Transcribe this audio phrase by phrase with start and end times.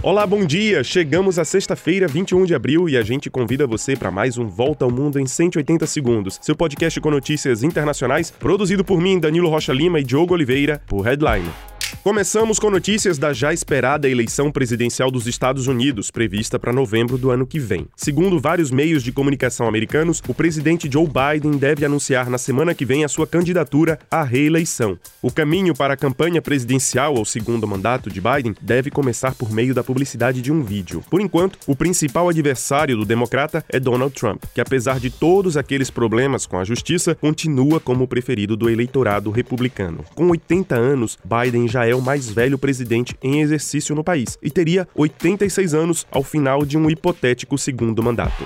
[0.00, 0.84] Olá, bom dia!
[0.84, 4.84] Chegamos à sexta-feira, 21 de abril, e a gente convida você para mais um Volta
[4.84, 9.72] ao Mundo em 180 segundos, seu podcast com notícias internacionais, produzido por mim, Danilo Rocha
[9.72, 11.50] Lima e Diogo Oliveira, por Headline.
[12.02, 17.30] Começamos com notícias da já esperada eleição presidencial dos Estados Unidos, prevista para novembro do
[17.30, 17.86] ano que vem.
[17.96, 22.84] Segundo vários meios de comunicação americanos, o presidente Joe Biden deve anunciar na semana que
[22.84, 24.98] vem a sua candidatura à reeleição.
[25.20, 29.74] O caminho para a campanha presidencial ao segundo mandato de Biden deve começar por meio
[29.74, 31.02] da publicidade de um vídeo.
[31.10, 35.90] Por enquanto, o principal adversário do democrata é Donald Trump, que apesar de todos aqueles
[35.90, 40.04] problemas com a justiça, continua como o preferido do eleitorado republicano.
[40.14, 44.50] Com 80 anos, Biden já é o mais velho presidente em exercício no país e
[44.50, 48.44] teria 86 anos ao final de um hipotético segundo mandato.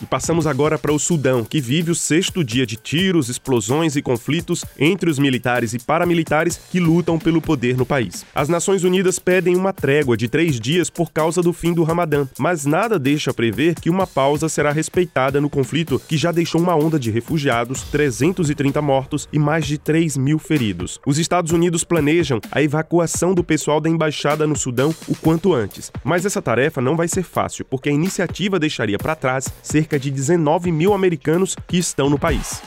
[0.00, 4.02] E passamos agora para o Sudão, que vive o sexto dia de tiros, explosões e
[4.02, 8.24] conflitos entre os militares e paramilitares que lutam pelo poder no país.
[8.34, 12.26] As Nações Unidas pedem uma trégua de três dias por causa do fim do Ramadã,
[12.38, 16.76] mas nada deixa prever que uma pausa será respeitada no conflito que já deixou uma
[16.76, 21.00] onda de refugiados, 330 mortos e mais de 3 mil feridos.
[21.06, 25.90] Os Estados Unidos planejam a evacuação do pessoal da embaixada no Sudão o quanto antes,
[26.04, 29.46] mas essa tarefa não vai ser fácil, porque a iniciativa deixaria para trás
[29.86, 32.60] cerca de 19 mil americanos que estão no país.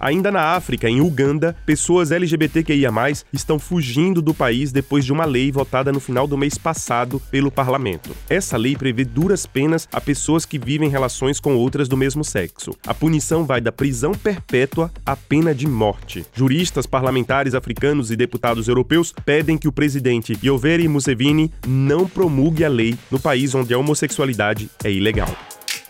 [0.00, 2.90] Ainda na África, em Uganda, pessoas LGBTQIA+,
[3.32, 7.52] estão fugindo do país depois de uma lei votada no final do mês passado pelo
[7.52, 8.10] parlamento.
[8.28, 12.76] Essa lei prevê duras penas a pessoas que vivem relações com outras do mesmo sexo.
[12.84, 16.26] A punição vai da prisão perpétua à pena de morte.
[16.34, 22.68] Juristas, parlamentares africanos e deputados europeus pedem que o presidente Yoweri Museveni não promulgue a
[22.68, 25.32] lei no país onde a homossexualidade é ilegal.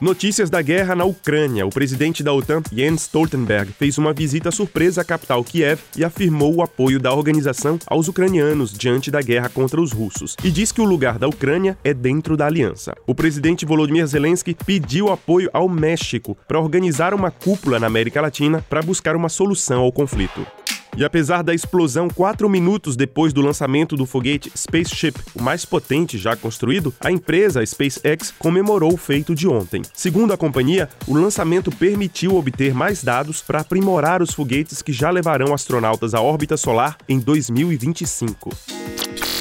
[0.02, 1.64] Notícias da guerra na Ucrânia.
[1.64, 6.56] O presidente da OTAN, Jens Stoltenberg, fez uma visita surpresa à capital Kiev e afirmou
[6.56, 10.34] o apoio da organização aos ucranianos diante da guerra contra os russos.
[10.42, 12.96] E diz que o lugar da Ucrânia é dentro da aliança.
[13.06, 18.60] O presidente Volodymyr Zelensky pediu apoio ao México para organizar uma cúpula na América Latina
[18.68, 20.44] para buscar uma solução ao conflito.
[20.94, 26.18] E apesar da explosão quatro minutos depois do lançamento do foguete Spaceship, o mais potente
[26.18, 29.80] já construído, a empresa SpaceX comemorou o feito de ontem.
[29.94, 35.10] Segundo a companhia, o lançamento permitiu obter mais dados para aprimorar os foguetes que já
[35.10, 38.50] levarão astronautas à órbita solar em 2025.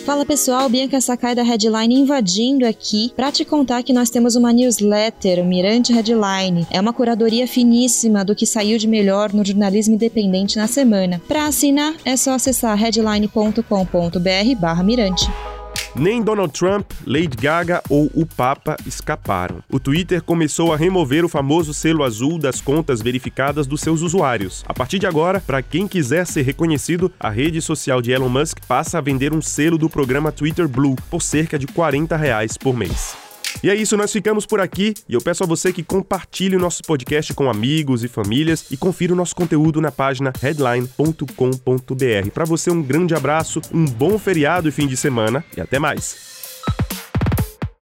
[0.05, 4.51] Fala pessoal, Bianca Sakai da Headline invadindo aqui para te contar que nós temos uma
[4.51, 6.65] newsletter, o Mirante Headline.
[6.71, 11.21] É uma curadoria finíssima do que saiu de melhor no jornalismo independente na semana.
[11.27, 15.50] Para assinar é só acessar headline.com.br/mirante.
[15.95, 19.57] Nem Donald Trump, Lady Gaga ou o Papa escaparam.
[19.69, 24.63] O Twitter começou a remover o famoso selo azul das contas verificadas dos seus usuários.
[24.67, 28.59] A partir de agora, para quem quiser ser reconhecido, a rede social de Elon Musk
[28.67, 32.75] passa a vender um selo do programa Twitter Blue por cerca de 40 reais por
[32.75, 33.30] mês.
[33.63, 36.59] E é isso, nós ficamos por aqui e eu peço a você que compartilhe o
[36.59, 42.29] nosso podcast com amigos e famílias e confira o nosso conteúdo na página headline.com.br.
[42.33, 46.40] Para você, um grande abraço, um bom feriado e fim de semana e até mais.